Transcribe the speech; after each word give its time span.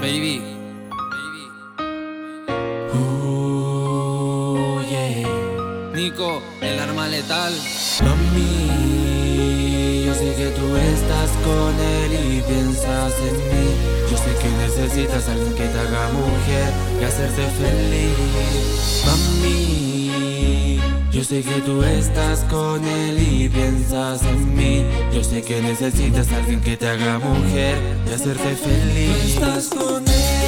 Baby. 0.00 0.40
Uh, 2.94 4.80
yeah. 4.88 5.28
Nico, 5.94 6.40
el 6.62 6.80
arma 6.80 7.06
letal. 7.06 7.52
Mami, 8.02 8.46
yo 10.06 10.14
sé 10.14 10.34
que 10.36 10.48
tú 10.56 10.74
estás 10.76 11.30
con 11.44 11.78
él 11.78 12.12
y 12.14 12.40
piensas 12.40 13.12
en 13.20 13.36
mí. 13.50 13.74
Yo 14.10 14.16
sé 14.16 14.34
que 14.40 14.48
necesitas 14.64 15.28
a 15.28 15.32
alguien 15.32 15.54
que 15.54 15.66
te 15.66 15.78
haga 15.78 16.08
mujer 16.12 16.72
y 16.98 17.04
hacerte 17.04 17.46
feliz. 17.60 19.04
Mami, 19.04 20.09
yo 21.20 21.24
sé 21.24 21.42
que 21.42 21.60
tú 21.60 21.82
estás 21.82 22.40
con 22.44 22.82
él 22.82 23.18
y 23.18 23.46
piensas 23.50 24.22
en 24.22 24.56
mí. 24.56 24.86
Yo 25.12 25.22
sé 25.22 25.42
que 25.42 25.60
necesitas 25.60 26.32
a 26.32 26.36
alguien 26.38 26.62
que 26.62 26.78
te 26.78 26.88
haga 26.88 27.18
mujer 27.18 27.76
y 28.08 28.14
hacerte 28.14 28.56
feliz. 28.56 29.68
Con 29.68 30.08
él, 30.08 30.39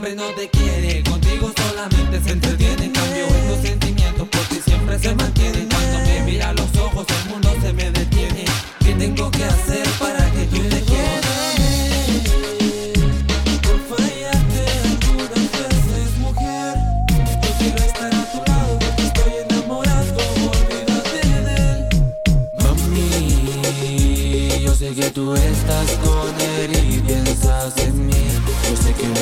hombre 0.00 0.14
no 0.14 0.28
te 0.34 0.48
quiere, 0.48 1.02
contigo 1.02 1.52
solamente 1.54 2.22
se 2.22 2.30
entretiene. 2.30 2.86
En 2.86 2.92
cambio, 2.92 3.26
estos 3.26 3.60
sentimientos 3.60 4.28
por 4.28 4.40
ti 4.44 4.58
siempre 4.64 4.98
se 4.98 5.14
mantienen. 5.14 5.68
Cuando 5.68 5.98
me 5.98 6.22
mira 6.22 6.48
a 6.48 6.54
los 6.54 6.74
ojos, 6.78 7.06
el 7.22 7.30
mundo 7.30 7.54
se 7.60 7.70
me 7.74 7.90
detiene. 7.90 8.46
¿Qué 8.78 8.94
tengo 8.94 9.30
que 9.30 9.44
hacer 9.44 9.86
para 9.98 10.24
que 10.30 10.44
tú 10.46 10.56
te 10.56 10.80
quieras? 10.80 11.26
Por 13.62 13.98
fallarte 13.98 14.64
algunas 14.88 15.50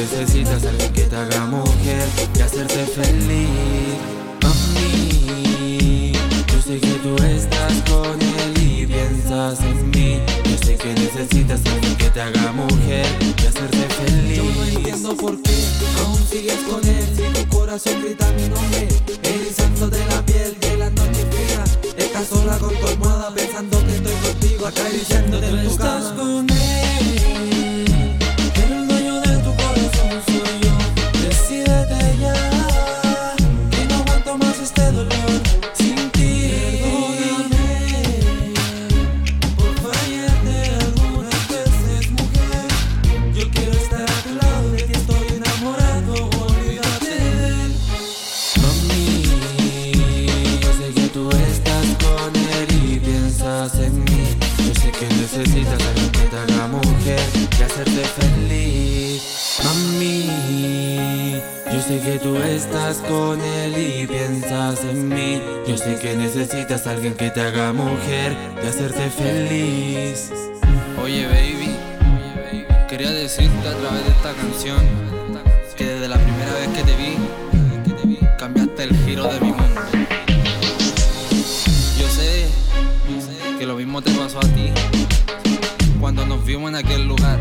necesitas 0.00 0.64
alguien 0.64 0.92
que 0.92 1.02
te 1.02 1.16
haga 1.16 1.46
mujer 1.46 2.08
y 2.36 2.40
hacerte 2.40 2.86
feliz. 2.86 3.48
Mami, 4.42 6.12
yo 6.12 6.62
sé 6.62 6.78
que 6.78 6.94
tú 7.02 7.16
estás 7.24 7.72
con 7.90 8.20
él 8.20 8.62
y 8.62 8.86
piensas 8.86 9.60
en 9.60 9.90
mí. 9.90 10.20
Yo 10.44 10.66
sé 10.66 10.76
que 10.76 10.94
necesitas 10.94 11.60
alguien 11.66 11.96
que 11.96 12.10
te 12.10 12.20
haga 12.20 12.52
mujer 12.52 13.06
y 13.20 13.46
hacerte 13.46 13.86
feliz. 13.98 14.36
Yo 14.36 14.44
no 14.44 14.64
entiendo 14.64 15.16
por 15.16 15.42
qué 15.42 15.58
aún 16.00 16.26
sigues 16.28 16.58
con 16.68 16.84
él 16.86 17.04
Si 17.16 17.22
tu 17.40 17.48
corazón 17.48 18.00
grita 18.02 18.30
mi 18.32 18.48
nombre 18.48 18.88
Erizando 19.22 19.88
de 19.88 20.04
la 20.06 20.24
piel 20.24 20.56
de 20.60 20.76
la 20.76 20.90
noche 20.90 21.26
fría 21.30 21.64
Estás 21.96 22.28
sola 22.28 22.58
con 22.58 22.74
tu 22.74 22.86
almohada 22.86 23.34
pensando 23.34 23.84
que 23.84 23.96
estoy 23.96 24.14
contigo 24.14 24.66
Acariciándote 24.66 25.46
en 25.48 25.64
tu 25.64 25.70
estás 25.70 26.04
cama 26.04 26.16
con 26.16 26.50
él, 26.50 27.17
yo 61.78 61.84
sé 61.84 62.00
que 62.00 62.18
tú 62.18 62.36
estás 62.36 62.96
con 63.08 63.40
él 63.40 63.74
y 63.78 64.06
piensas 64.06 64.82
en 64.82 65.08
mí. 65.08 65.40
Yo 65.64 65.76
sé 65.76 65.96
que 66.00 66.16
necesitas 66.16 66.88
a 66.88 66.90
alguien 66.90 67.14
que 67.14 67.30
te 67.30 67.40
haga 67.40 67.72
mujer 67.72 68.36
y 68.60 68.66
hacerte 68.66 69.08
feliz. 69.10 70.32
Oye 71.00 71.26
baby 71.28 71.76
Quería 72.88 73.12
decirte 73.12 73.68
a 73.68 73.74
través 73.74 74.04
de 74.04 74.10
esta 74.10 74.32
canción 74.32 74.78
Que 75.76 75.84
desde 75.84 76.08
la 76.08 76.16
primera 76.16 76.52
vez 76.54 76.68
que 76.68 76.82
te 76.82 76.96
vi 76.96 78.26
Cambiaste 78.38 78.82
el 78.82 78.96
giro 79.04 79.24
de 79.32 79.40
mi 79.40 79.52
mundo 79.52 79.80
Yo 82.00 82.08
sé 82.08 82.46
que 83.56 83.66
lo 83.66 83.76
mismo 83.76 84.02
te 84.02 84.10
pasó 84.12 84.38
a 84.38 84.48
ti 84.48 84.72
Cuando 86.00 86.26
nos 86.26 86.44
vimos 86.44 86.70
en 86.70 86.76
aquel 86.76 87.06
lugar 87.06 87.38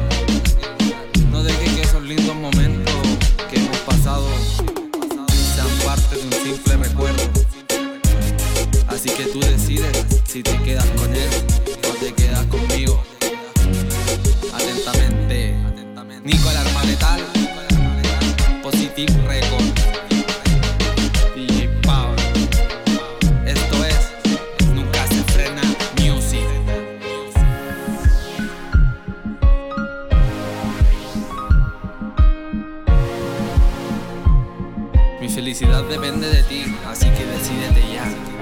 No 1.32 1.42
dejes 1.42 1.74
que 1.74 1.82
esos 1.82 2.04
lindos 2.04 2.36
momentos 2.36 3.07
Un 6.24 6.34
simple 6.34 6.78
recuerdo. 6.78 7.24
Así 8.88 9.10
que 9.12 9.26
tú 9.26 9.40
decides 9.40 10.06
si 10.26 10.42
te 10.42 10.58
quedas 10.64 10.86
con 11.00 11.14
él 11.14 11.30
o 11.88 11.94
te 12.04 12.12
quedas 12.14 12.44
conmigo. 12.48 13.04
Atentamente, 14.52 15.56
Nico 16.24 16.50
el 16.50 16.58
arma 16.58 16.84
letal, 16.86 17.22
Positive 18.64 19.14
Record, 19.28 19.67
felicidad 35.38 35.84
depende 35.84 36.28
de 36.32 36.42
ti, 36.42 36.64
así 36.88 37.08
que 37.12 37.24
decídete 37.24 37.94
ya. 37.94 38.37